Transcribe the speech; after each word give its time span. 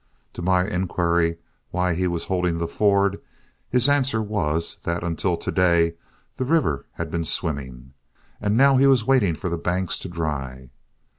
To 0.33 0.41
my 0.41 0.65
inquiry 0.65 1.37
why 1.69 1.93
he 1.93 2.07
was 2.07 2.25
holding 2.25 2.57
the 2.57 2.67
ford, 2.67 3.21
his 3.69 3.87
answer 3.87 4.19
was 4.19 4.77
that 4.81 5.03
until 5.03 5.37
to 5.37 5.51
day 5.51 5.93
the 6.37 6.43
river 6.43 6.87
had 6.93 7.11
been 7.11 7.23
swimming, 7.23 7.93
and 8.41 8.57
now 8.57 8.77
he 8.77 8.87
was 8.87 9.05
waiting 9.05 9.35
for 9.35 9.47
the 9.47 9.59
banks 9.59 9.99
to 9.99 10.09
dry. 10.09 10.71